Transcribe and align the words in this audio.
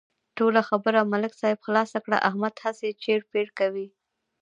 ټوله 0.37 0.61
خبره 0.69 1.01
ملک 1.13 1.31
صاحب 1.41 1.59
خلاصه 1.65 1.97
کړله، 2.03 2.17
احمد 2.29 2.55
هسې 2.63 2.89
چېړ 3.01 3.19
پېړ 3.31 3.47
کوي. 3.59 3.87